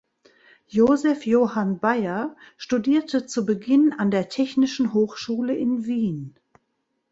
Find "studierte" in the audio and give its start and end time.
2.57-3.27